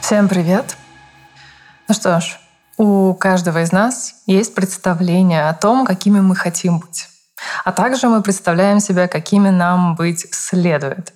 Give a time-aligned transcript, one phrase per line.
[0.00, 0.76] Всем привет!
[1.86, 2.40] Ну что ж,
[2.76, 7.08] у каждого из нас есть представление о том, какими мы хотим быть.
[7.64, 11.12] А также мы представляем себя, какими нам быть следует.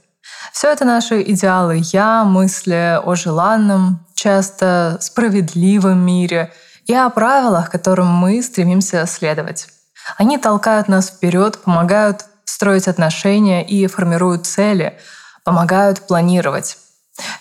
[0.53, 6.53] Все это наши идеалы «я», мысли о желанном, часто справедливом мире
[6.87, 9.69] и о правилах, которым мы стремимся следовать.
[10.17, 14.99] Они толкают нас вперед, помогают строить отношения и формируют цели,
[15.45, 16.79] помогают планировать.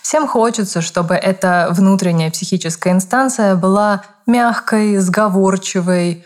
[0.02, 6.24] Всем хочется, чтобы эта внутренняя психическая инстанция была мягкой, сговорчивой,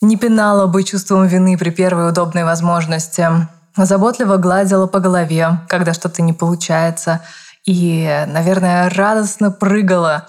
[0.00, 3.28] не пинала бы чувством вины при первой удобной возможности,
[3.76, 7.20] заботливо гладила по голове, когда что-то не получается,
[7.64, 10.26] и, наверное, радостно прыгала,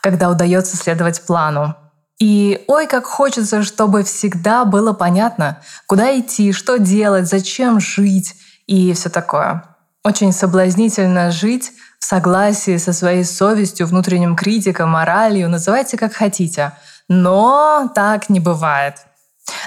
[0.00, 1.74] когда удается следовать плану.
[2.18, 8.92] И ой, как хочется, чтобы всегда было понятно, куда идти, что делать, зачем жить и
[8.92, 9.64] все такое.
[10.04, 16.72] Очень соблазнительно жить в согласии со своей совестью, внутренним критиком, моралью, называйте как хотите.
[17.08, 18.94] Но так не бывает.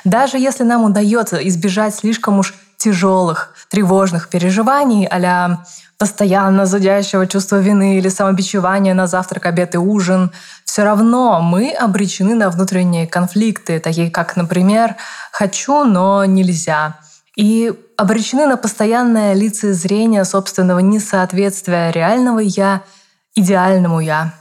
[0.03, 5.63] Даже если нам удается избежать слишком уж тяжелых, тревожных переживаний, а
[5.97, 10.31] постоянно зудящего чувства вины или самобичевания на завтрак, обед и ужин,
[10.65, 14.95] все равно мы обречены на внутренние конфликты, такие как, например,
[15.31, 16.97] «хочу, но нельзя»,
[17.35, 22.81] и обречены на постоянное лицезрение собственного несоответствия реального «я»
[23.35, 24.33] идеальному «я».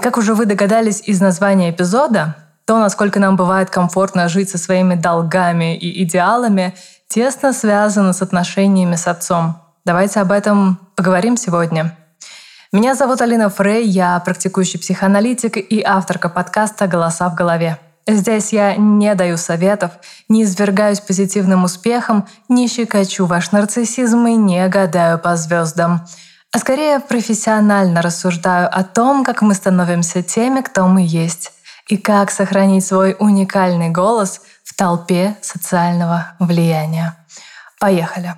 [0.00, 2.34] И как уже вы догадались из названия эпизода,
[2.64, 6.74] то, насколько нам бывает комфортно жить со своими долгами и идеалами,
[7.06, 9.60] тесно связано с отношениями с отцом.
[9.84, 11.94] Давайте об этом поговорим сегодня.
[12.72, 17.78] Меня зовут Алина Фрей, я практикующий психоаналитик и авторка подкаста «Голоса в голове».
[18.08, 19.90] Здесь я не даю советов,
[20.30, 26.06] не извергаюсь позитивным успехом, не щекочу ваш нарциссизм и не гадаю по звездам.
[26.52, 31.52] А скорее профессионально рассуждаю о том, как мы становимся теми, кто мы есть,
[31.86, 37.16] и как сохранить свой уникальный голос в толпе социального влияния.
[37.78, 38.34] Поехали!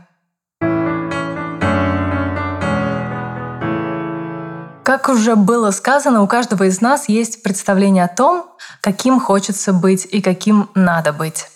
[4.85, 8.45] Как уже было сказано, у каждого из нас есть представление о том,
[8.83, 11.47] каким хочется быть и каким надо быть.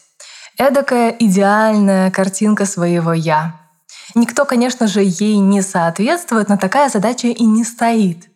[0.57, 3.66] Эдакая идеальная картинка своего «я».
[4.15, 8.29] Никто, конечно же, ей не соответствует, но такая задача и не стоит.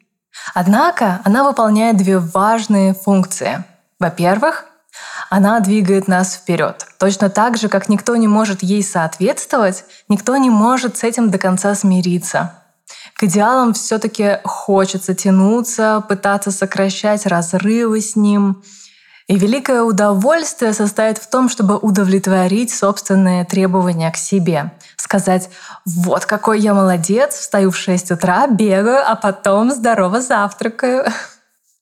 [0.55, 3.65] Однако она выполняет две важные функции.
[3.99, 4.65] Во-первых,
[5.29, 6.87] она двигает нас вперед.
[6.99, 11.39] Точно так же, как никто не может ей соответствовать, никто не может с этим до
[11.39, 12.55] конца смириться.
[13.15, 18.63] К идеалам все-таки хочется тянуться, пытаться сокращать разрывы с ним.
[19.29, 24.73] И великое удовольствие состоит в том, чтобы удовлетворить собственные требования к себе.
[25.11, 25.51] Сказать,
[25.85, 31.05] вот какой я молодец, встаю в 6 утра, бегаю, а потом здорово завтракаю.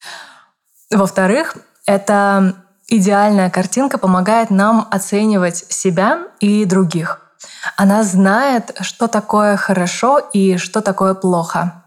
[0.91, 2.55] Во-вторых, эта
[2.87, 7.21] идеальная картинка помогает нам оценивать себя и других–
[7.77, 11.85] она знает, что такое хорошо и что такое плохо.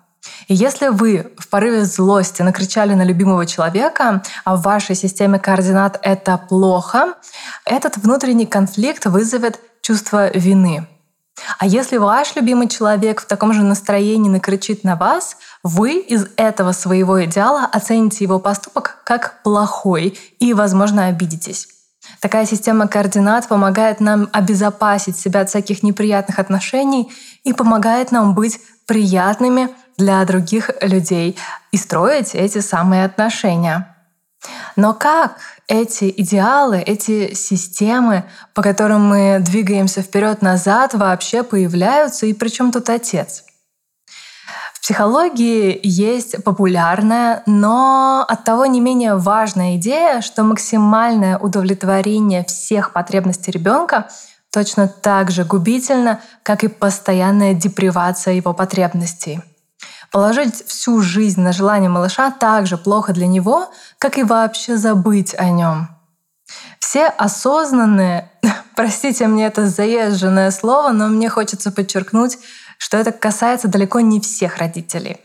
[0.48, 6.00] И если вы в порыве злости накричали на любимого человека, а в вашей системе координат
[6.04, 7.16] это плохо,
[7.66, 10.88] этот внутренний конфликт вызовет чувство вины.
[11.58, 16.72] А если ваш любимый человек в таком же настроении накричит на вас, вы из этого
[16.72, 21.68] своего идеала оцените его поступок как плохой и, возможно, обидитесь.
[22.20, 27.12] Такая система координат помогает нам обезопасить себя от всяких неприятных отношений
[27.44, 31.38] и помогает нам быть приятными для других людей
[31.72, 33.91] и строить эти самые отношения.
[34.76, 35.38] Но как
[35.68, 42.90] эти идеалы, эти системы, по которым мы двигаемся вперед-назад, вообще появляются, и при чем тут
[42.90, 43.44] отец?
[44.74, 53.52] В психологии есть популярная, но оттого не менее важная идея, что максимальное удовлетворение всех потребностей
[53.52, 54.10] ребенка
[54.52, 59.42] точно так же губительно, как и постоянная депривация его потребностей.
[60.12, 63.70] Положить всю жизнь на желание малыша так же плохо для него,
[64.02, 65.88] как и вообще забыть о нем.
[66.80, 68.32] Все осознанные,
[68.76, 72.40] простите мне это заезженное слово, но мне хочется подчеркнуть,
[72.80, 75.18] что это касается далеко не всех родителей,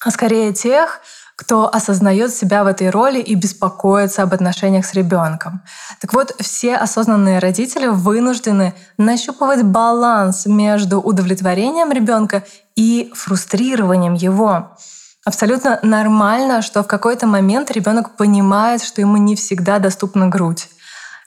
[0.00, 1.00] а скорее тех,
[1.36, 5.62] кто осознает себя в этой роли и беспокоится об отношениях с ребенком.
[6.00, 12.44] Так вот, все осознанные родители вынуждены нащупывать баланс между удовлетворением ребенка
[12.74, 14.76] и фрустрированием его.
[15.24, 20.68] Абсолютно нормально, что в какой-то момент ребенок понимает, что ему не всегда доступна грудь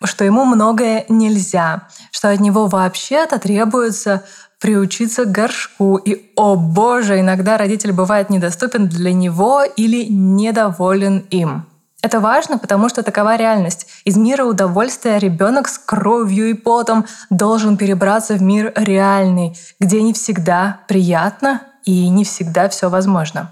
[0.03, 4.23] что ему многое нельзя, что от него вообще-то требуется
[4.59, 5.97] приучиться к горшку.
[5.97, 11.65] И, о боже, иногда родитель бывает недоступен для него или недоволен им.
[12.03, 13.87] Это важно, потому что такова реальность.
[14.05, 20.13] Из мира удовольствия ребенок с кровью и потом должен перебраться в мир реальный, где не
[20.13, 23.49] всегда приятно и не всегда все возможно.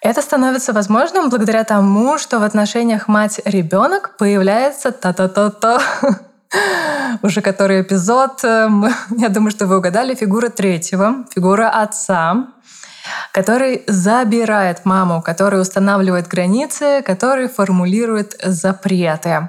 [0.00, 5.80] Это становится возможным благодаря тому, что в отношениях мать-ребенок появляется та-та-та-та.
[7.22, 8.86] Уже который эпизод, эм,
[9.18, 12.48] я думаю, что вы угадали, фигура третьего, фигура отца,
[13.32, 19.48] который забирает маму, который устанавливает границы, который формулирует запреты.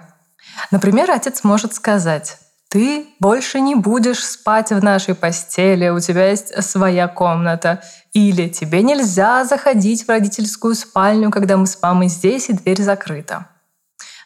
[0.71, 2.37] Например, отец может сказать,
[2.69, 7.81] ты больше не будешь спать в нашей постели, у тебя есть своя комната.
[8.13, 13.47] Или тебе нельзя заходить в родительскую спальню, когда мы с мамой здесь и дверь закрыта.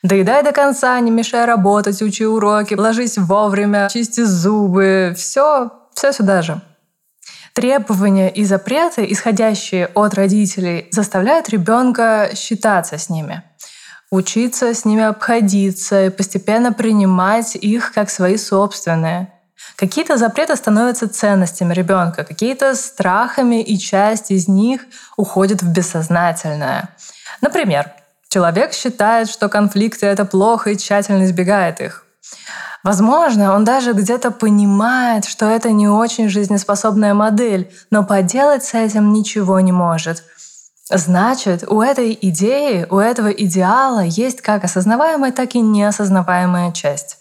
[0.03, 5.13] Доедай до конца, не мешай работать, учи уроки, ложись вовремя, чисти зубы.
[5.15, 6.61] Все, все сюда же.
[7.53, 13.43] Требования и запреты, исходящие от родителей, заставляют ребенка считаться с ними–
[14.13, 19.32] учиться с ними обходиться и постепенно принимать их как свои собственные.
[19.75, 24.81] Какие-то запреты становятся ценностями ребенка, какие-то страхами, и часть из них
[25.17, 26.89] уходит в бессознательное.
[27.41, 27.91] Например,
[28.29, 32.05] человек считает, что конфликты— это плохо и тщательно избегает их.
[32.83, 39.13] Возможно, он даже где-то понимает, что это не очень жизнеспособная модель, но поделать с этим
[39.13, 40.23] ничего не может—
[40.89, 47.17] Значит, у этой идеи, у этого идеала есть как осознаваемая, так и неосознаваемая часть.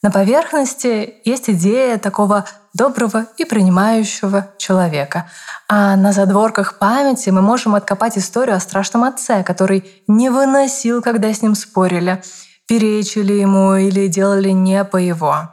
[0.00, 5.28] На поверхности есть идея такого доброго и принимающего человека.
[5.68, 11.32] А на задворках памяти мы можем откопать историю о страшном отце, который не выносил, когда
[11.32, 12.22] с ним спорили,
[12.68, 15.50] перечили ему или делали не по его.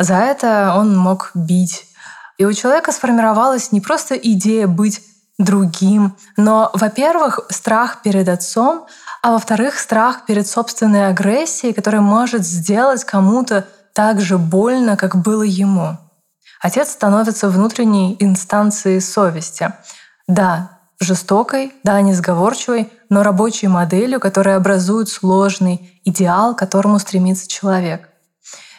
[0.00, 1.86] За это он мог бить.
[2.38, 5.00] И у человека сформировалась не просто идея быть
[5.38, 6.16] другим.
[6.36, 8.86] Но, во-первых, страх перед отцом,
[9.22, 13.66] а во-вторых, страх перед собственной агрессией, которая может сделать кому-то
[13.96, 15.96] так же больно, как было ему.
[16.60, 19.72] Отец становится внутренней инстанцией совести.
[20.28, 28.10] Да, жестокой, да, несговорчивой, но рабочей моделью, которая образует сложный идеал, к которому стремится человек.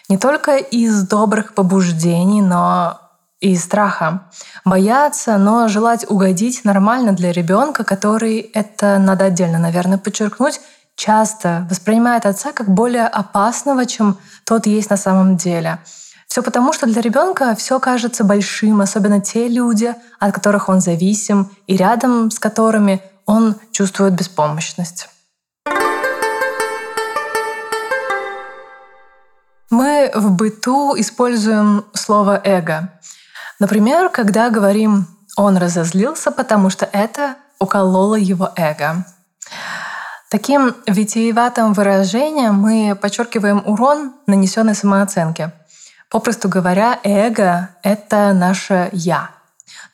[0.07, 3.01] Не только из добрых побуждений, но
[3.39, 4.29] и страха.
[4.65, 10.61] Бояться, но желать угодить нормально для ребенка, который, это надо отдельно, наверное, подчеркнуть,
[10.97, 15.77] часто воспринимает отца как более опасного, чем тот есть на самом деле.
[16.27, 21.49] Все потому, что для ребенка все кажется большим, особенно те люди, от которых он зависим,
[21.67, 25.09] и рядом с которыми он чувствует беспомощность.
[29.69, 32.89] Мы в быту используем слово «эго».
[33.59, 39.05] Например, когда говорим «он разозлился, потому что это укололо его эго».
[40.29, 45.51] Таким витиеватым выражением мы подчеркиваем урон, нанесенный самооценке.
[46.09, 49.29] Попросту говоря, эго— это наше «я».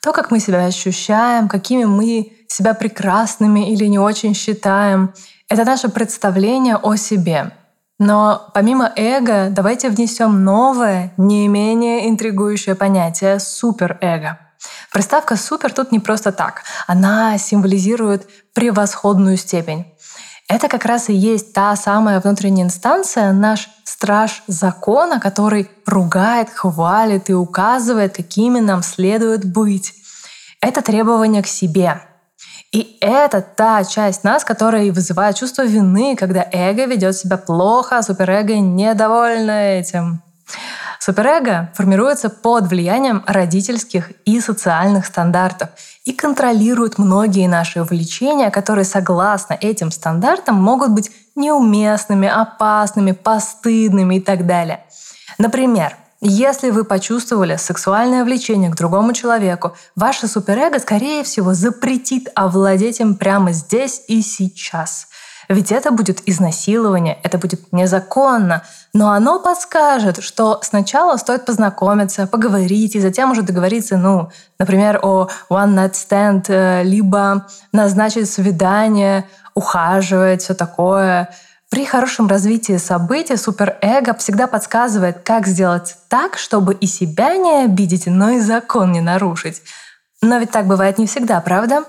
[0.00, 5.12] То, как мы себя ощущаем, какими мы себя прекрасными или не очень считаем,
[5.48, 7.52] это наше представление о себе—
[7.98, 14.38] но помимо эго, давайте внесем новое, не менее интригующее понятие суперэго.
[14.94, 16.62] Приставка «супер» тут не просто так.
[16.86, 19.92] Она символизирует превосходную степень.
[20.48, 27.28] Это как раз и есть та самая внутренняя инстанция, наш страж закона, который ругает, хвалит
[27.28, 29.94] и указывает, какими нам следует быть.
[30.60, 32.00] Это требование к себе—
[32.74, 38.02] и это та часть нас, которая вызывает чувство вины, когда эго ведет себя плохо, а
[38.02, 40.22] суперэго недовольна этим.
[41.04, 45.68] Суперэго формируется под влиянием родительских и социальных стандартов
[46.06, 54.20] и контролирует многие наши увлечения, которые согласно этим стандартам могут быть неуместными, опасными, постыдными и
[54.20, 54.82] так далее.
[55.36, 63.00] Например, если вы почувствовали сексуальное влечение к другому человеку, ваше суперэго, скорее всего, запретит овладеть
[63.00, 65.08] им прямо здесь и сейчас.
[65.48, 68.62] Ведь это будет изнасилование, это будет незаконно.
[68.92, 75.28] Но оно подскажет, что сначала стоит познакомиться, поговорить, и затем уже договориться, ну, например, о
[75.50, 79.24] one night stand, э, либо назначить свидание,
[79.54, 81.30] ухаживать, все такое.
[81.70, 88.06] При хорошем развитии событий суперэго всегда подсказывает, как сделать так, чтобы и себя не обидеть,
[88.06, 89.60] но и закон не нарушить.
[90.22, 91.84] Но ведь так бывает не всегда, правда?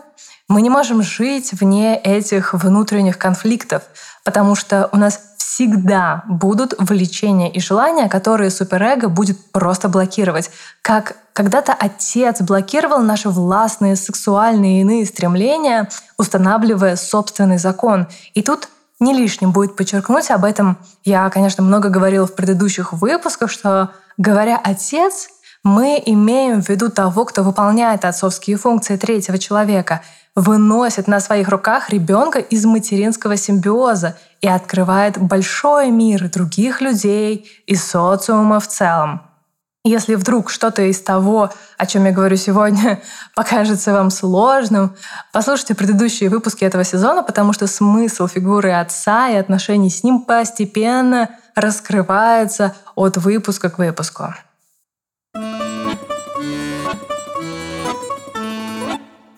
[0.48, 3.84] Мы не можем жить вне этих внутренних конфликтов,
[4.24, 10.52] потому что у нас всегда будут влечения и желания, которые суперэго будет просто блокировать.
[10.82, 18.08] Как когда-то отец блокировал наши властные, сексуальные и иные стремления, устанавливая собственный закон.
[18.34, 20.78] И тут не лишним будет подчеркнуть об этом.
[21.04, 25.30] Я, конечно, много говорила в предыдущих выпусках, что, говоря «отец»,
[25.64, 30.04] мы имеем в виду того, кто выполняет отцовские функции третьего человека,
[30.36, 37.75] выносит на своих руках ребенка из материнского симбиоза и открывает большой мир других людей и
[37.75, 39.22] социума в целом.
[39.88, 43.01] Если вдруг что-то из того, о чем я говорю сегодня,
[43.36, 44.96] покажется вам сложным,
[45.32, 51.30] послушайте предыдущие выпуски этого сезона, потому что смысл фигуры отца и отношений с ним постепенно
[51.54, 54.34] раскрывается от выпуска к выпуску.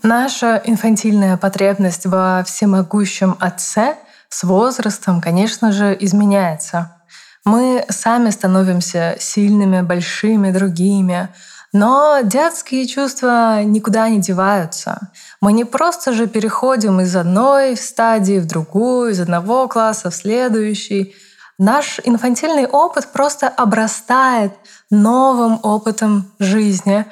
[0.09, 3.97] Наша инфантильная потребность во всемогущем отце
[4.29, 6.95] с возрастом, конечно же, изменяется.
[7.43, 11.27] Мы сами становимся сильными, большими, другими,
[11.73, 15.11] но детские чувства никуда не деваются.
[15.41, 21.15] Мы не просто же переходим из одной стадии в другую, из одного класса в следующий.
[21.59, 24.53] Наш инфантильный опыт просто обрастает
[24.89, 27.05] новым опытом жизни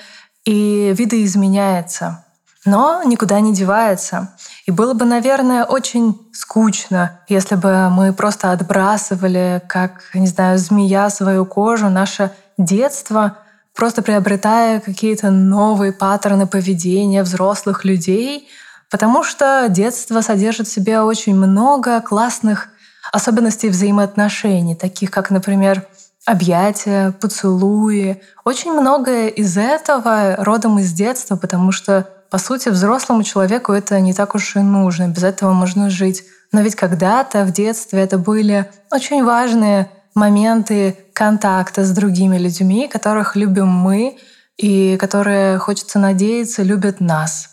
[0.45, 2.24] и видоизменяется
[2.65, 4.29] но никуда не девается.
[4.65, 11.09] И было бы, наверное, очень скучно, если бы мы просто отбрасывали, как, не знаю, змея
[11.09, 13.37] свою кожу, наше детство,
[13.75, 18.47] просто приобретая какие-то новые паттерны поведения взрослых людей,
[18.89, 22.69] потому что детство содержит в себе очень много классных
[23.11, 25.85] особенностей взаимоотношений, таких как, например,
[26.25, 28.21] объятия, поцелуи.
[28.43, 34.13] Очень многое из этого родом из детства, потому что по сути, взрослому человеку это не
[34.13, 36.25] так уж и нужно, без этого можно жить.
[36.51, 43.37] Но ведь когда-то в детстве это были очень важные моменты контакта с другими людьми, которых
[43.37, 44.17] любим мы
[44.57, 47.51] и которые, хочется надеяться, любят нас.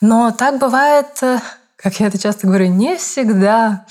[0.00, 1.20] Но так бывает,
[1.74, 3.86] как я это часто говорю, не всегда.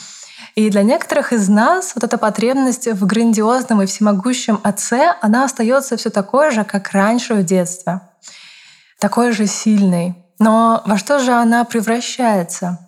[0.55, 5.97] И для некоторых из нас вот эта потребность в грандиозном и всемогущем отце, она остается
[5.97, 7.99] все такой же, как раньше в детстве
[8.99, 10.15] такой же сильной.
[10.39, 12.79] Но во что же она превращается?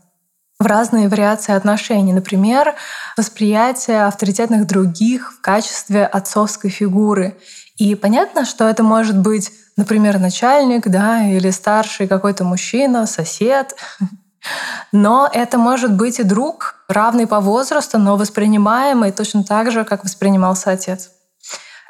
[0.60, 2.14] В разные вариации отношений.
[2.14, 2.76] Например,
[3.18, 7.38] восприятие авторитетных других в качестве отцовской фигуры.
[7.78, 13.76] И понятно, что это может быть, например, начальник, да, или старший какой-то мужчина, сосед.
[14.92, 20.04] Но это может быть и друг, равный по возрасту, но воспринимаемый точно так же, как
[20.04, 21.10] воспринимался отец.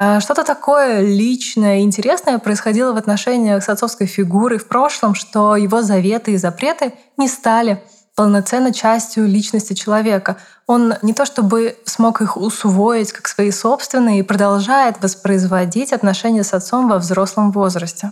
[0.04, 5.80] А что-то такое личное, интересное происходило в отношениях с отцовской фигурой в прошлом, что его
[5.80, 7.80] заветы и запреты не стали
[8.16, 10.38] полноценной частью личности человека.
[10.66, 16.52] Он не то чтобы смог их усвоить как свои собственные и продолжает воспроизводить отношения с
[16.52, 18.10] отцом во взрослом возрасте.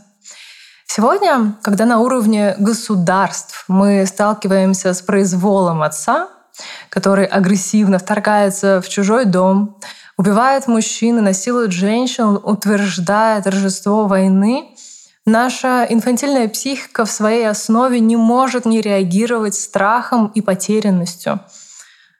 [0.87, 6.28] Сегодня, когда на уровне государств мы сталкиваемся с произволом отца,
[6.88, 9.76] который агрессивно вторгается в чужой дом,
[10.21, 14.69] убивает мужчин насилует женщин, утверждая торжество войны,
[15.25, 21.41] наша инфантильная психика в своей основе не может не реагировать страхом и потерянностью.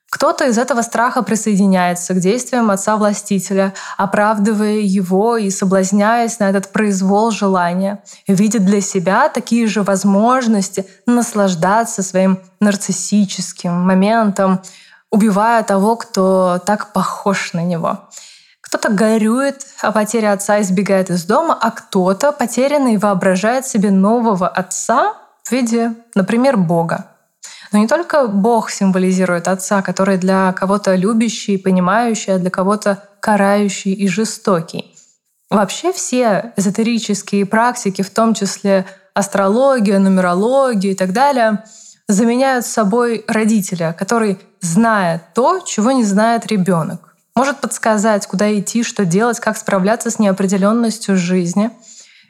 [0.09, 7.31] Кто-то из этого страха присоединяется к действиям отца-властителя, оправдывая его и соблазняясь на этот произвол
[7.31, 14.63] желания, видит для себя такие же возможности наслаждаться своим нарциссическим моментом,
[15.11, 18.09] убивая того, кто так похож на него.
[18.61, 24.47] Кто-то горюет о потере отца и сбегает из дома, а кто-то, потерянный, воображает себе нового
[24.47, 27.07] отца в виде, например, Бога.
[27.73, 33.93] Но не только Бог символизирует отца, который для кого-то любящий, понимающий, а для кого-то карающий
[33.93, 34.95] и жестокий.
[35.51, 41.65] Вообще все эзотерические практики, в том числе астрология, нумерология и так далее,
[42.13, 47.15] заменяют собой родителя, который знает то, чего не знает ребенок.
[47.35, 51.71] Может подсказать, куда идти, что делать, как справляться с неопределенностью жизни.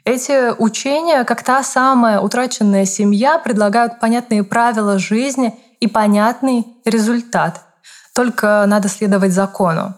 [0.05, 7.61] Эти учения, как та самая утраченная семья, предлагают понятные правила жизни и понятный результат.
[8.13, 9.95] Только надо следовать закону.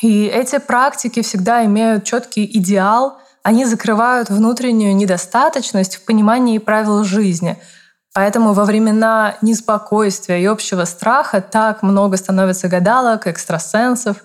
[0.00, 7.58] И эти практики всегда имеют четкий идеал, они закрывают внутреннюю недостаточность в понимании правил жизни.
[8.14, 14.18] Поэтому во времена неспокойствия и общего страха так много становится гадалок, экстрасенсов.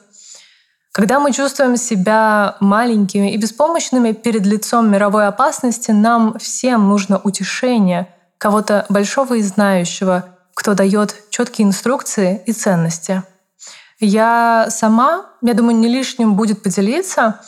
[0.92, 8.08] Когда мы чувствуем себя маленькими и беспомощными перед лицом мировой опасности, нам всем нужно утешение
[8.38, 13.24] кого-то большого и знающего, кто дает четкие инструкции и ценности.
[14.00, 17.42] Я сама, я думаю, не лишним будет поделиться,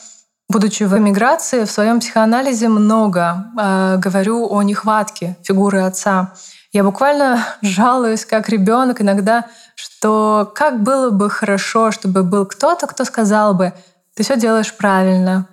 [0.52, 6.34] будучи в эмиграции, в своем психоанализе много э, говорю о нехватке фигуры отца.
[6.72, 13.06] Я буквально жалуюсь, как ребенок иногда, что как было бы хорошо, чтобы был кто-то, кто
[13.06, 13.74] сказал бы,
[14.16, 15.48] ты все делаешь правильно,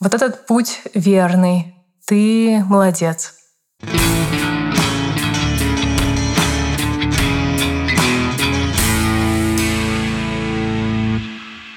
[0.00, 1.74] вот этот путь верный,
[2.06, 3.34] ты молодец.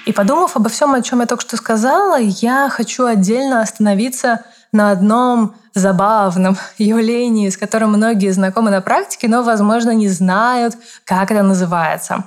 [0.06, 4.90] И подумав обо всем, о чем я только что сказала, я хочу отдельно остановиться на
[4.90, 11.42] одном забавном явлении, с которым многие знакомы на практике, но, возможно, не знают, как это
[11.42, 12.24] называется.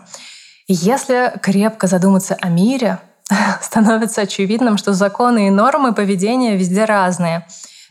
[0.67, 2.99] Если крепко задуматься о мире,
[3.61, 7.45] становится очевидным, что законы и нормы поведения везде разные.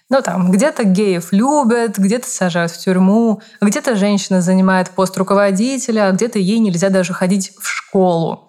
[0.09, 6.13] Ну там, где-то геев любят, где-то сажают в тюрьму, где-то женщина занимает пост руководителя, а
[6.13, 8.49] где-то ей нельзя даже ходить в школу.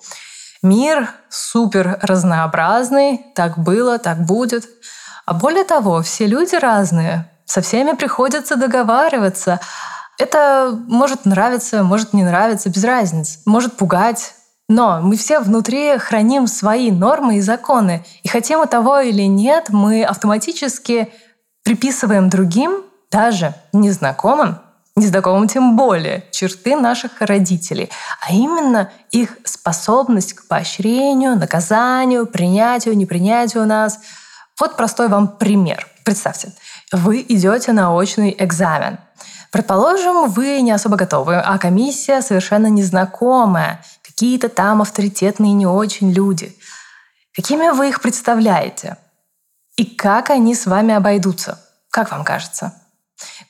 [0.62, 4.66] Мир супер разнообразный, так было, так будет.
[5.26, 9.60] А более того, все люди разные, со всеми приходится договариваться.
[10.18, 14.34] Это может нравиться, может не нравиться, без разницы, может пугать.
[14.70, 18.04] Но мы все внутри храним свои нормы и законы.
[18.24, 21.14] И хотим того или нет, мы автоматически
[21.64, 24.60] приписываем другим, даже незнакомым,
[24.98, 27.90] незнакомым тем более, черты наших родителей,
[28.22, 34.00] а именно их способность к поощрению, наказанию, принятию, непринятию нас.
[34.60, 35.88] Вот простой вам пример.
[36.04, 36.54] Представьте,
[36.92, 38.98] вы идете на очный экзамен.
[39.52, 46.56] Предположим, вы не особо готовы, а комиссия совершенно незнакомая, какие-то там авторитетные не очень люди.
[47.36, 48.98] Какими вы их представляете?
[49.78, 51.62] И как они с вами обойдутся?
[51.92, 52.74] Как вам кажется?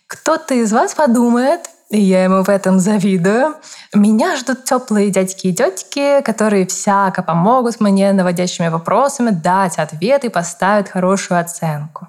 [0.07, 3.55] Кто-то из вас подумает, и я ему в этом завидую.
[3.93, 10.29] Меня ждут теплые дядьки и тетки, которые всяко помогут мне наводящими вопросами дать ответ и
[10.29, 12.07] поставить хорошую оценку.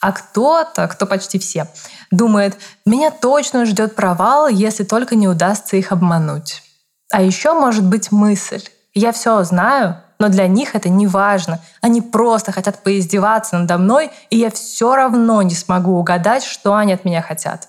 [0.00, 1.66] А кто-то, кто почти все,
[2.10, 6.62] думает, меня точно ждет провал, если только не удастся их обмануть.
[7.10, 8.62] А еще может быть мысль,
[8.94, 11.60] я все знаю, но для них это не важно.
[11.80, 16.92] Они просто хотят поиздеваться надо мной, и я все равно не смогу угадать, что они
[16.92, 17.68] от меня хотят.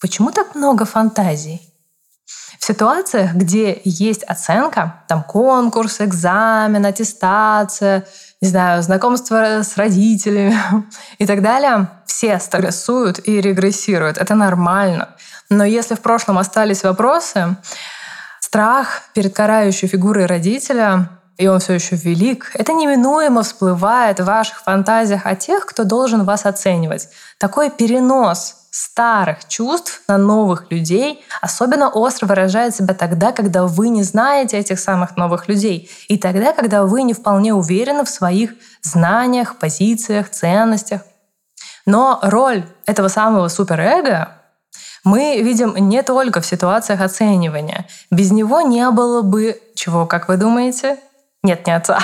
[0.00, 1.60] Почему так много фантазий?
[2.58, 8.06] В ситуациях, где есть оценка, там конкурс, экзамен, аттестация,
[8.40, 10.56] не знаю, знакомство с родителями
[11.18, 14.16] и так далее, все стрессуют и регрессируют.
[14.16, 15.08] Это нормально.
[15.50, 17.56] Но если в прошлом остались вопросы,
[18.40, 24.62] страх перед карающей фигурой родителя и он все еще велик, это неминуемо всплывает в ваших
[24.62, 27.08] фантазиях о тех, кто должен вас оценивать.
[27.38, 34.02] Такой перенос старых чувств на новых людей особенно остро выражает себя тогда, когда вы не
[34.02, 39.56] знаете этих самых новых людей, и тогда, когда вы не вполне уверены в своих знаниях,
[39.58, 41.02] позициях, ценностях.
[41.84, 44.36] Но роль этого самого суперэго
[45.04, 47.86] мы видим не только в ситуациях оценивания.
[48.10, 50.98] Без него не было бы чего, как вы думаете?
[51.42, 51.98] Нет, не отца.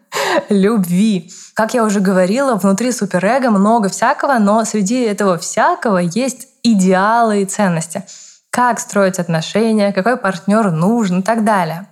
[0.50, 1.30] Любви.
[1.54, 7.46] Как я уже говорила, внутри суперэго много всякого, но среди этого всякого есть идеалы и
[7.46, 8.04] ценности.
[8.50, 11.86] Как строить отношения, какой партнер нужен и так далее.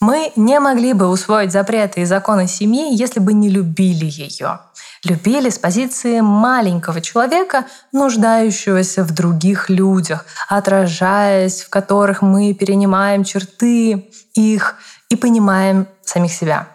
[0.00, 4.60] Мы не могли бы усвоить запреты и законы семьи, если бы не любили ее.
[5.04, 14.10] Любили с позиции маленького человека, нуждающегося в других людях, отражаясь в которых мы перенимаем черты
[14.34, 14.76] их
[15.10, 16.68] и понимаем самих себя.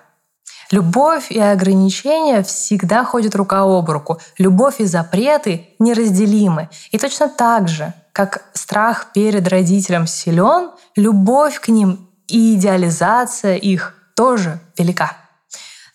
[0.72, 4.20] Любовь и ограничения всегда ходят рука об руку.
[4.38, 6.70] Любовь и запреты неразделимы.
[6.92, 13.94] И точно так же, как страх перед родителем силен, любовь к ним и идеализация их
[14.16, 15.14] тоже велика.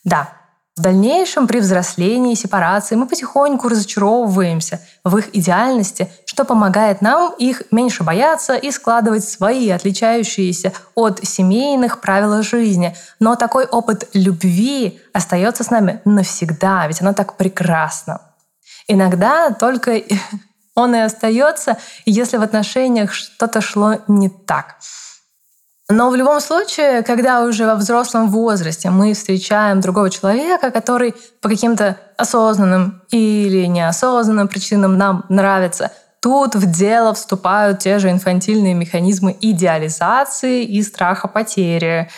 [0.05, 0.33] Да,
[0.81, 7.35] в дальнейшем при взрослении и сепарации мы потихоньку разочаровываемся в их идеальности, что помогает нам
[7.35, 12.97] их меньше бояться и складывать свои отличающиеся от семейных правила жизни.
[13.19, 18.23] Но такой опыт любви остается с нами навсегда, ведь оно так прекрасно.
[18.89, 20.01] Иногда только
[20.75, 24.77] он и остается, если в отношениях что-то шло не так.
[25.91, 31.49] Но в любом случае, когда уже во взрослом возрасте мы встречаем другого человека, который по
[31.49, 39.37] каким-то осознанным или неосознанным причинам нам нравится, тут в дело вступают те же инфантильные механизмы
[39.41, 42.09] идеализации и страха потери.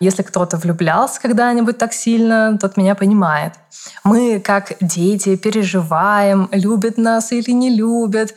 [0.00, 3.52] Если кто-то влюблялся когда-нибудь так сильно, тот меня понимает.
[4.02, 8.34] Мы, как дети, переживаем, любят нас или не любят.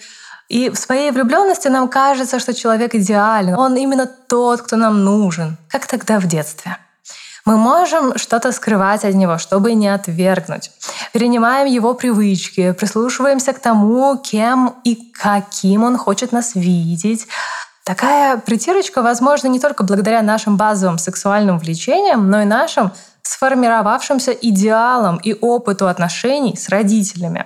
[0.49, 3.55] И в своей влюбленности нам кажется, что человек идеален.
[3.55, 5.57] Он именно тот, кто нам нужен.
[5.69, 6.77] Как тогда в детстве.
[7.45, 10.71] Мы можем что-то скрывать от него, чтобы не отвергнуть.
[11.13, 17.27] Перенимаем его привычки, прислушиваемся к тому, кем и каким он хочет нас видеть,
[17.85, 25.17] Такая притирочка возможна не только благодаря нашим базовым сексуальным влечениям, но и нашим сформировавшимся идеалам
[25.17, 27.45] и опыту отношений с родителями.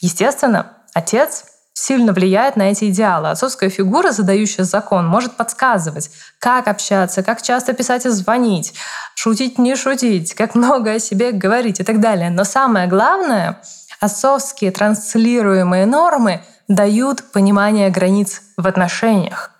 [0.00, 1.44] Естественно, отец
[1.76, 3.28] сильно влияет на эти идеалы.
[3.28, 8.72] Отцовская фигура, задающая закон, может подсказывать, как общаться, как часто писать и звонить,
[9.14, 12.30] шутить, не шутить, как много о себе говорить и так далее.
[12.30, 13.60] Но самое главное,
[14.00, 19.50] отцовские транслируемые нормы дают понимание границ в отношениях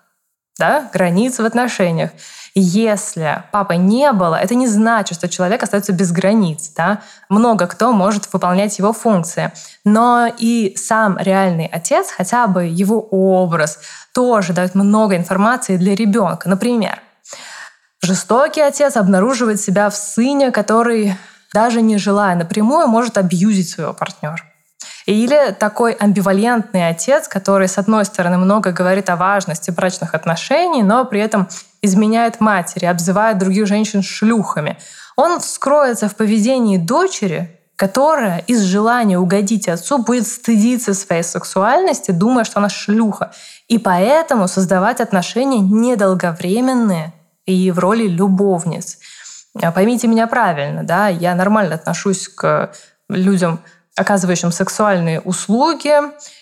[0.57, 2.11] да, границ в отношениях.
[2.59, 6.71] Если папы не было, это не значит, что человек остается без границ.
[6.75, 7.01] Да?
[7.29, 9.51] Много кто может выполнять его функции.
[9.85, 13.79] Но и сам реальный отец, хотя бы его образ,
[14.11, 16.49] тоже дает много информации для ребенка.
[16.49, 16.99] Например,
[18.01, 21.15] жестокий отец обнаруживает себя в сыне, который
[21.53, 24.41] даже не желая напрямую, может абьюзить своего партнера.
[25.07, 31.05] Или такой амбивалентный отец, который, с одной стороны, много говорит о важности брачных отношений, но
[31.05, 31.47] при этом
[31.81, 34.77] изменяет матери, обзывает других женщин шлюхами.
[35.15, 42.43] Он вскроется в поведении дочери, которая из желания угодить отцу будет стыдиться своей сексуальности, думая,
[42.43, 43.31] что она шлюха.
[43.69, 47.13] И поэтому создавать отношения недолговременные
[47.45, 48.97] и в роли любовниц.
[49.73, 52.73] Поймите меня правильно, да, я нормально отношусь к
[53.07, 53.61] людям,
[53.97, 55.93] оказывающим сексуальные услуги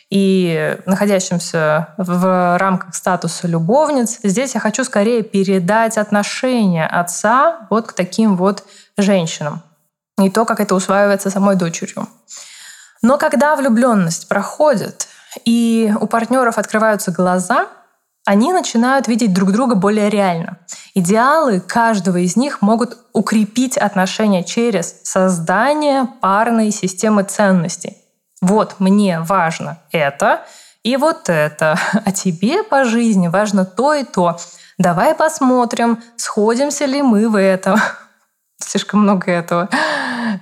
[0.10, 4.20] и находящимся в рамках статуса любовниц.
[4.24, 8.64] Здесь я хочу скорее передать отношение отца вот к таким вот
[8.98, 9.64] женщинам.
[10.22, 12.08] И то, как это усваивается самой дочерью.
[13.02, 15.08] Но когда влюбленность проходит,
[15.44, 17.68] и у партнеров открываются глаза–
[18.26, 20.58] они начинают видеть друг друга более реально.
[20.96, 27.98] Идеалы каждого из них могут укрепить отношения через создание парной системы ценностей.
[28.42, 30.42] Вот мне важно это
[30.84, 34.38] и вот это, а тебе по жизни важно то и то.
[34.78, 37.80] Давай посмотрим, сходимся ли мы в этом.
[38.60, 39.70] Слишком много этого.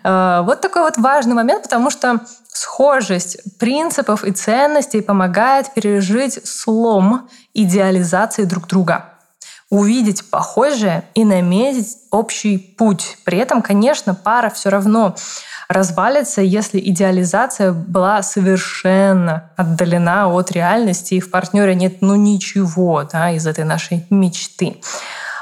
[0.04, 7.30] А, вот такой вот важный момент, потому что схожесть принципов и ценностей помогает пережить слом
[7.54, 9.06] идеализации друг друга
[9.70, 13.18] увидеть похожее и наметить общий путь.
[13.26, 15.16] При этом, конечно, пара все равно
[15.68, 23.32] развалится, если идеализация была совершенно отдалена от реальности, и в партнере нет ну ничего да,
[23.32, 24.80] из этой нашей мечты.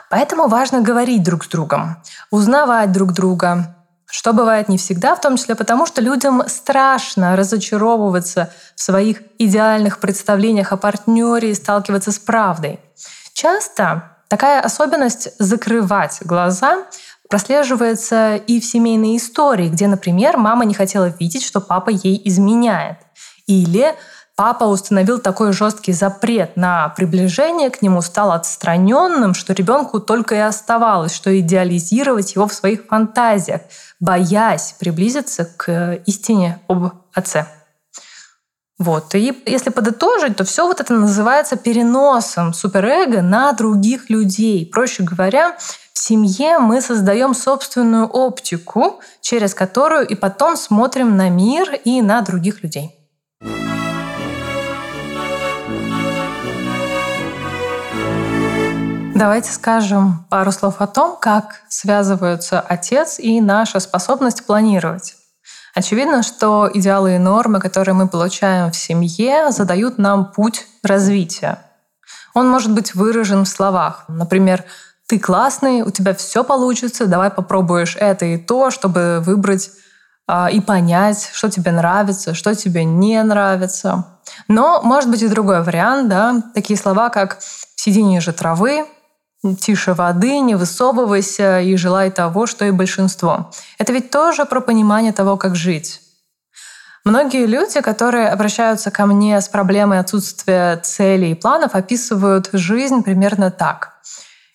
[0.09, 1.97] Поэтому важно говорить друг с другом,
[2.29, 3.75] узнавать друг друга,
[4.11, 9.99] что бывает не всегда, в том числе потому, что людям страшно разочаровываться в своих идеальных
[9.99, 12.79] представлениях о партнере и сталкиваться с правдой.
[13.33, 16.85] Часто такая особенность закрывать глаза
[17.29, 22.97] прослеживается и в семейной истории, где, например, мама не хотела видеть, что папа ей изменяет.
[23.47, 23.95] Или
[24.35, 30.39] папа установил такой жесткий запрет на приближение к нему, стал отстраненным, что ребенку только и
[30.39, 33.61] оставалось, что идеализировать его в своих фантазиях,
[33.99, 37.47] боясь приблизиться к истине об отце.
[38.81, 39.13] Вот.
[39.13, 44.65] И если подытожить, то все вот это называется переносом суперэго на других людей.
[44.65, 45.55] Проще говоря,
[45.93, 52.21] в семье мы создаем собственную оптику, через которую и потом смотрим на мир и на
[52.21, 53.00] других людей.
[59.21, 65.13] Давайте скажем пару слов о том, как связываются отец и наша способность планировать.
[65.75, 71.59] Очевидно, что идеалы и нормы, которые мы получаем в семье, задают нам путь развития.
[72.33, 74.05] Он может быть выражен в словах.
[74.07, 74.63] Например,
[75.07, 79.69] ты классный, у тебя все получится, давай попробуешь это и то, чтобы выбрать
[80.27, 84.17] а, и понять, что тебе нравится, что тебе не нравится.
[84.47, 87.37] Но может быть и другой вариант, да, такие слова, как
[87.75, 88.87] «сиди ниже травы»,
[89.59, 93.51] тише воды, не высовывайся и желай того, что и большинство.
[93.77, 96.01] Это ведь тоже про понимание того, как жить.
[97.03, 103.49] Многие люди, которые обращаются ко мне с проблемой отсутствия целей и планов, описывают жизнь примерно
[103.49, 103.93] так.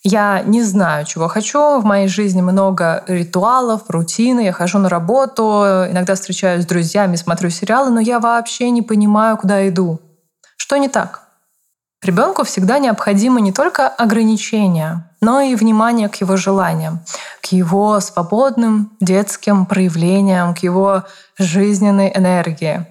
[0.04, 1.80] Я не знаю, чего хочу.
[1.80, 4.42] В моей жизни много ритуалов, рутины.
[4.42, 5.42] Я хожу на работу,
[5.90, 9.98] иногда встречаюсь с друзьями, смотрю сериалы, но я вообще не понимаю, куда иду.
[10.56, 11.25] Что не так?
[12.02, 17.00] Ребенку всегда необходимо не только ограничения, но и внимание к его желаниям,
[17.40, 21.04] к его свободным детским проявлениям, к его
[21.38, 22.86] жизненной энергии.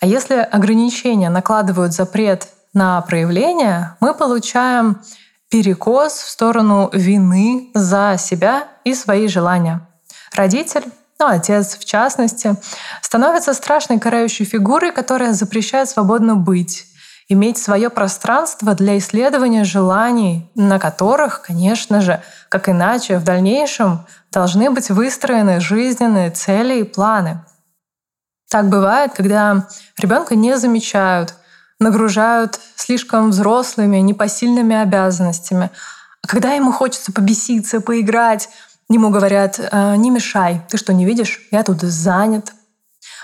[0.00, 5.02] А если ограничения накладывают запрет на проявление, мы получаем
[5.50, 9.86] перекос в сторону вины за себя и свои желания.
[10.34, 10.84] Родитель,
[11.18, 12.56] ну, отец в частности,
[13.02, 16.86] становится страшной карающей фигурой, которая запрещает свободно быть,
[17.30, 24.68] иметь свое пространство для исследования желаний, на которых, конечно же, как иначе, в дальнейшем должны
[24.70, 27.44] быть выстроены жизненные цели и планы.
[28.50, 31.34] Так бывает, когда ребенка не замечают,
[31.78, 35.70] нагружают слишком взрослыми, непосильными обязанностями.
[36.22, 38.48] А когда ему хочется побеситься, поиграть,
[38.88, 42.52] ему говорят, «Э, не мешай, ты что, не видишь, я тут занят.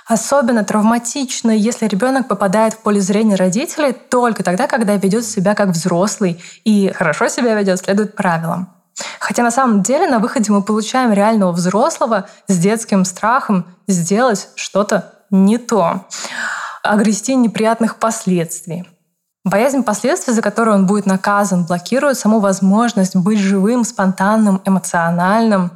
[0.06, 5.70] Особенно травматично, если ребенок попадает в поле зрения родителей только тогда, когда ведет себя как
[5.70, 8.68] взрослый и хорошо себя ведет, следует правилам.
[9.18, 15.12] Хотя на самом деле на выходе мы получаем реального взрослого с детским страхом сделать что-то
[15.30, 16.06] не то
[16.84, 18.88] огрести неприятных последствий.
[19.44, 25.72] Боязнь последствий, за которые он будет наказан, блокирует саму возможность быть живым, спонтанным, эмоциональным.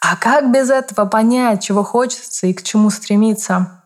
[0.00, 3.82] А как без этого понять, чего хочется и к чему стремиться?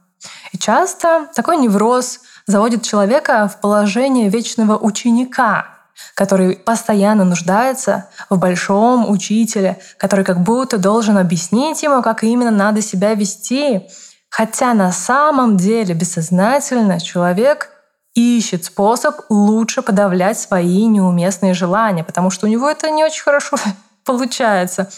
[0.52, 5.68] И часто такой невроз заводит человека в положение вечного ученика,
[6.14, 12.80] который постоянно нуждается в большом учителе, который как будто должен объяснить ему, как именно надо
[12.80, 13.82] себя вести,
[14.36, 17.70] Хотя на самом деле бессознательно человек
[18.14, 23.56] ищет способ лучше подавлять свои неуместные желания, потому что у него это не очень хорошо
[24.04, 24.90] получается.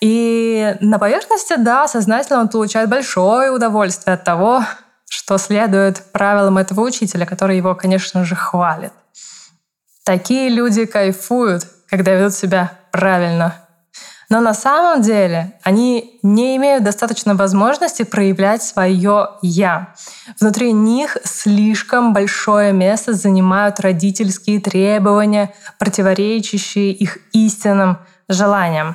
[0.00, 4.64] И на поверхности, да, сознательно он получает большое удовольствие от того,
[5.08, 8.92] что следует правилам этого учителя, который его, конечно же, хвалит.
[10.04, 13.54] Такие люди кайфуют, когда ведут себя правильно.
[14.30, 19.94] Но на самом деле они не имеют достаточно возможности проявлять свое «я».
[20.38, 28.94] Внутри них слишком большое место занимают родительские требования, противоречащие их истинным желаниям.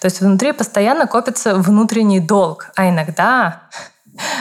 [0.00, 3.62] То есть внутри постоянно копится внутренний долг, а иногда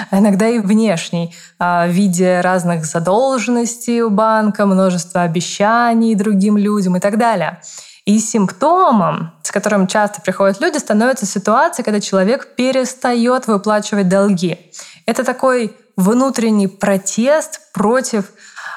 [0.09, 6.97] а иногда и внешний, а, в виде разных задолженностей у банка, множества обещаний другим людям
[6.97, 7.61] и так далее.
[8.05, 14.57] И симптомом, с которым часто приходят люди, становится ситуация, когда человек перестает выплачивать долги.
[15.05, 18.25] Это такой внутренний протест против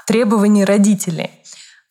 [0.06, 1.30] требований родителей.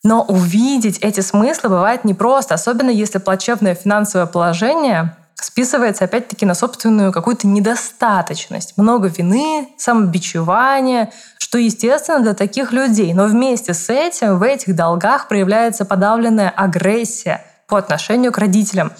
[0.04, 7.10] Но увидеть эти смыслы бывает непросто, особенно если плачевное финансовое положение списывается опять-таки на собственную
[7.10, 8.74] какую-то недостаточность.
[8.76, 13.14] Много вины, самобичевания, что естественно для таких людей.
[13.14, 18.92] Но вместе с этим в этих долгах проявляется подавленная агрессия по отношению к родителям,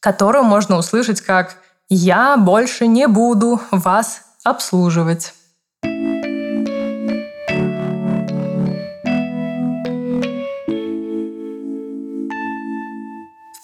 [0.00, 1.56] которую можно услышать как
[1.88, 5.34] «я больше не буду вас обслуживать».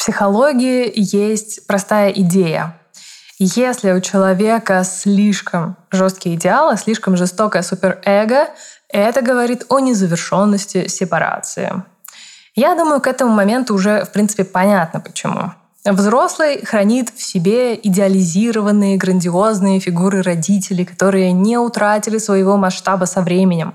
[0.08, 2.80] Психологии есть простая идея.
[3.38, 8.48] Если у человека слишком жесткие идеалы, слишком жестокое суперэго,
[8.88, 11.82] это говорит о незавершенности сепарации.
[12.54, 15.52] Я думаю, к этому моменту уже, в принципе, понятно почему.
[15.84, 23.74] Взрослый хранит в себе идеализированные, грандиозные фигуры родителей, которые не утратили своего масштаба со временем.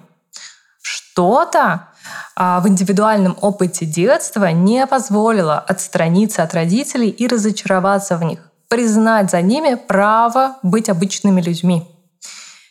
[0.82, 1.90] Что-то
[2.36, 9.42] в индивидуальном опыте детства не позволило отстраниться от родителей и разочароваться в них, признать за
[9.42, 11.88] ними право быть обычными людьми.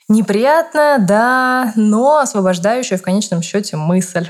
[0.09, 4.29] Неприятная, да, но освобождающая в конечном счете мысль.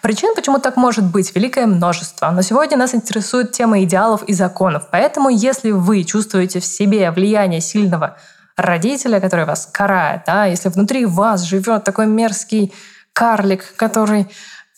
[0.00, 2.30] Причин, почему так может быть, великое множество.
[2.30, 4.88] Но сегодня нас интересует тема идеалов и законов.
[4.90, 8.16] Поэтому, если вы чувствуете в себе влияние сильного
[8.56, 12.72] родителя, который вас карает, да, если внутри вас живет такой мерзкий
[13.16, 14.28] карлик, который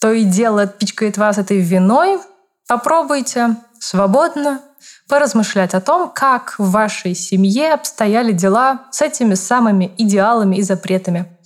[0.01, 2.21] то и дело пичкает вас этой виной,
[2.69, 4.63] попробуйте свободно
[5.09, 11.37] поразмышлять о том, как в вашей семье обстояли дела с этими самыми идеалами и запретами.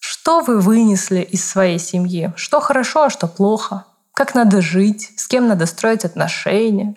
[0.00, 2.32] Что вы вынесли из своей семьи?
[2.34, 3.84] Что хорошо, а что плохо?
[4.12, 5.12] Как надо жить?
[5.16, 6.96] С кем надо строить отношения?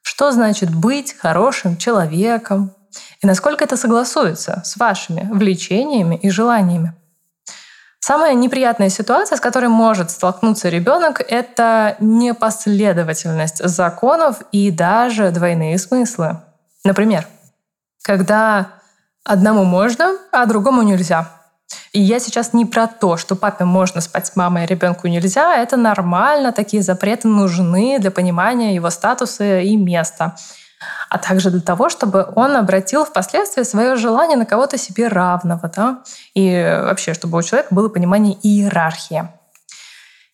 [0.00, 2.74] Что значит быть хорошим человеком?
[3.22, 6.94] и насколько это согласуется с вашими влечениями и желаниями.
[8.00, 16.38] Самая неприятная ситуация, с которой может столкнуться ребенок, это непоследовательность законов и даже двойные смыслы.
[16.82, 17.26] Например,
[18.02, 18.68] когда
[19.22, 21.30] одному можно, а другому нельзя.
[21.92, 25.56] И я сейчас не про то, что папе можно спать с мамой, а ребенку нельзя.
[25.56, 30.36] Это нормально, такие запреты нужны для понимания его статуса и места
[31.08, 36.02] а также для того, чтобы он обратил впоследствии свое желание на кого-то себе равного, да?
[36.34, 39.28] и вообще, чтобы у человека было понимание иерархии.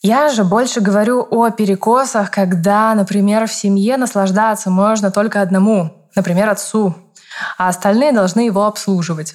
[0.03, 6.49] Я же больше говорю о перекосах, когда, например, в семье наслаждаться можно только одному, например,
[6.49, 6.95] отцу,
[7.59, 9.35] а остальные должны его обслуживать.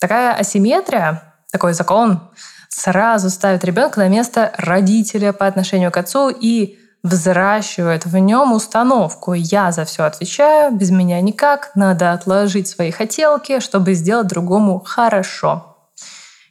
[0.00, 2.20] Такая асимметрия, такой закон
[2.68, 9.32] сразу ставит ребенка на место родителя по отношению к отцу и взращивает в нем установку
[9.32, 15.76] «я за все отвечаю, без меня никак, надо отложить свои хотелки, чтобы сделать другому хорошо».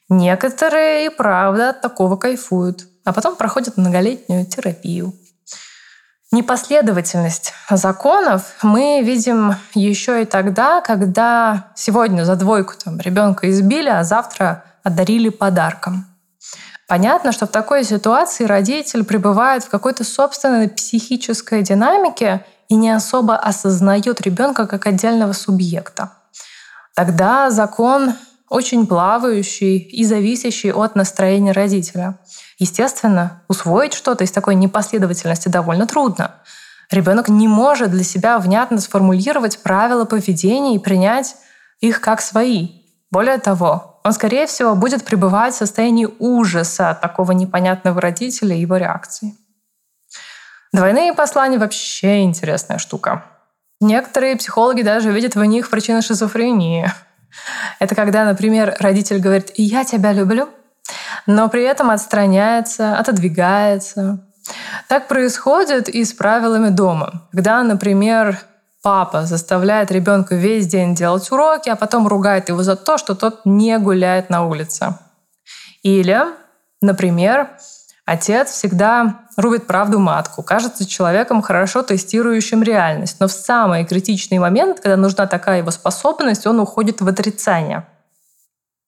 [0.09, 5.13] Некоторые и правда от такого кайфуют, а потом проходят многолетнюю терапию.
[6.31, 14.03] Непоследовательность законов мы видим еще и тогда, когда сегодня за двойку там, ребенка избили, а
[14.03, 16.05] завтра одарили подарком.
[16.87, 23.35] Понятно, что в такой ситуации родитель пребывает в какой-то собственной психической динамике и не особо
[23.35, 26.13] осознает ребенка как отдельного субъекта.
[26.95, 28.13] Тогда закон
[28.49, 32.17] очень плавающий и зависящий от настроения родителя.
[32.57, 36.35] Естественно, усвоить что-то из такой непоследовательности довольно трудно.
[36.89, 41.35] Ребенок не может для себя внятно сформулировать правила поведения и принять
[41.81, 42.69] их как свои.
[43.11, 48.61] Более того, он, скорее всего, будет пребывать в состоянии ужаса от такого непонятного родителя и
[48.61, 49.35] его реакции.
[50.71, 53.25] Двойные послания вообще интересная штука.
[53.81, 56.89] Некоторые психологи даже видят в них причину шизофрении.
[57.79, 60.47] Это когда, например, родитель говорит «я тебя люблю»,
[61.25, 64.25] но при этом отстраняется, отодвигается.
[64.87, 67.27] Так происходит и с правилами дома.
[67.33, 68.39] Когда, например,
[68.87, 73.41] папа заставляет ребенка весь день делать уроки, а потом ругает его за то, что тот
[73.43, 74.97] не гуляет на улице.
[75.83, 76.21] Или,
[76.79, 77.49] например,
[78.05, 84.79] отец всегда рубит правду матку, кажется человеком, хорошо тестирующим реальность, но в самый критичный момент,
[84.79, 87.85] когда нужна такая его способность, он уходит в отрицание.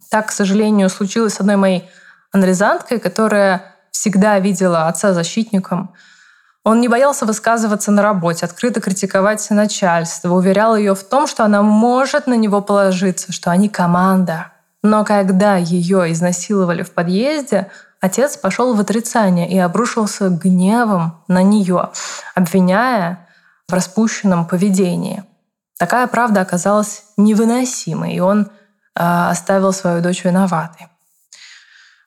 [0.09, 1.89] Так, к сожалению, случилось с одной моей
[2.31, 5.93] анализанткой, которая всегда видела отца защитником–
[6.63, 11.61] он не боялся высказываться на работе, открыто критиковать начальство, уверял ее в том, что она
[11.61, 14.51] может на него положиться, что они команда.
[14.83, 21.89] Но когда ее изнасиловали в подъезде, отец пошел в отрицание и обрушился гневом на нее,
[22.35, 23.27] обвиняя
[23.67, 25.23] в распущенном поведении.
[25.77, 28.47] Такая правда оказалась невыносимой, и он э,
[28.95, 30.87] оставил свою дочь виноватой.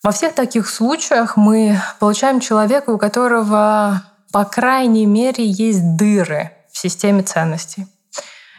[0.02, 6.78] Во всех таких случаях мы получаем человека, у которого по крайней мере, есть дыры в
[6.78, 7.86] системе ценностей.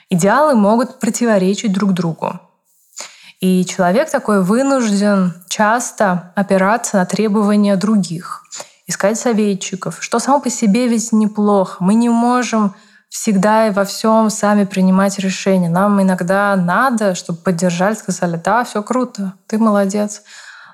[0.10, 2.40] Идеалы могут противоречить друг другу.
[3.40, 8.44] И человек такой вынужден часто опираться на требования других,
[8.86, 11.78] искать советчиков, что само по себе ведь неплохо.
[11.84, 12.76] Мы не можем
[13.10, 15.70] всегда и во всем сами принимать решения.
[15.70, 20.22] Нам иногда надо, чтобы поддержали, сказали, да, все круто, ты молодец.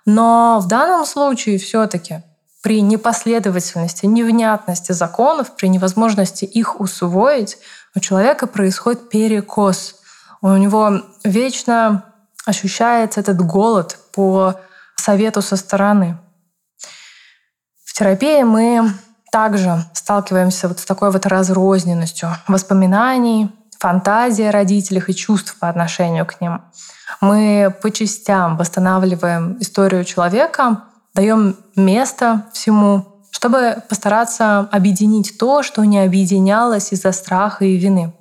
[0.06, 2.24] Но в данном случае все-таки
[2.62, 7.58] при непоследовательности, невнятности законов, при невозможности их усвоить,
[7.96, 9.96] у человека происходит перекос.
[10.42, 12.06] У него вечно
[12.46, 14.56] ощущается этот голод по
[14.96, 16.18] совету со стороны.
[17.86, 18.92] В терапии мы
[19.32, 26.26] также сталкиваемся вот с такой вот разрозненностью воспоминаний, фантазии о родителях и чувств по отношению
[26.26, 26.62] к ним.
[27.22, 36.00] Мы по частям восстанавливаем историю человека, даем место всему, чтобы постараться объединить то, что не
[36.00, 38.14] объединялось из-за страха и вины.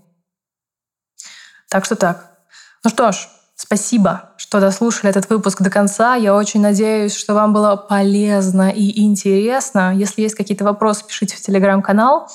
[1.68, 2.38] Так что так.
[2.84, 6.14] Ну что ж, спасибо, что дослушали этот выпуск до конца.
[6.14, 9.94] Я очень надеюсь, что вам было полезно и интересно.
[9.94, 12.30] Если есть какие-то вопросы, пишите в телеграм-канал.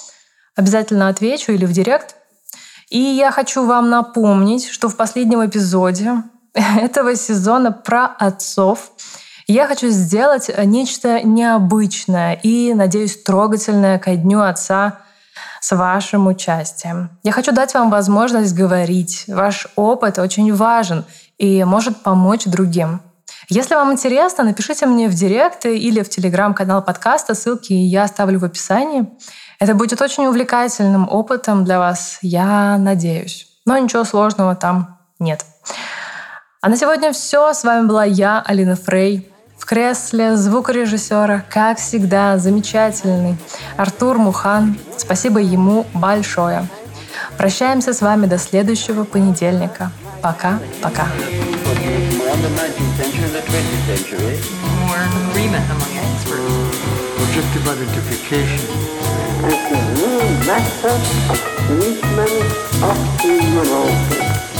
[0.55, 2.15] Обязательно отвечу или в директ.
[2.89, 8.91] И я хочу вам напомнить, что в последнем эпизоде этого сезона про отцов
[9.47, 15.00] я хочу сделать э, нечто необычное и, надеюсь, трогательное ко дню отца
[15.60, 17.10] с вашим участием.
[17.23, 19.25] Я хочу дать вам возможность говорить.
[19.27, 21.06] Ваш опыт очень важен
[21.37, 23.02] и может помочь другим.
[23.50, 28.46] Если вам интересно, напишите мне в директ или в телеграм-канал подкаста, ссылки я оставлю в
[28.46, 29.10] описании.
[29.60, 33.48] Это будет очень увлекательным опытом для вас, я надеюсь.
[33.65, 35.46] Но ничего сложного там нет.
[36.62, 37.54] А на сегодня все.
[37.54, 39.33] С вами была я, Алина Фрей.
[39.63, 43.37] В кресле звукорежиссера, как всегда, замечательный
[43.77, 44.77] Артур Мухан.
[44.97, 46.67] Спасибо ему большое.
[47.37, 49.89] Прощаемся с вами до следующего понедельника.
[50.21, 51.03] Пока-пока.
[51.03, 54.37] More in the 19th century and the 20th century.
[54.81, 54.99] More
[55.31, 56.83] agreement among experts.
[57.23, 58.59] objective identification,
[59.47, 61.01] as the new method
[61.31, 62.35] of treatment
[62.83, 64.52] of the neurosis.